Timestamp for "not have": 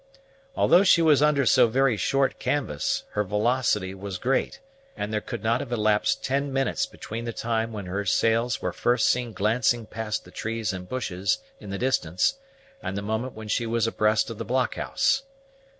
5.43-5.71